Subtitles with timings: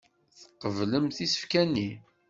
[0.51, 1.89] Tqeblemt isefka-nni.